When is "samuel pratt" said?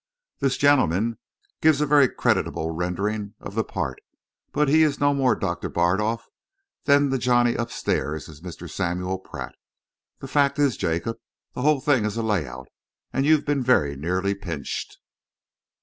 8.67-9.53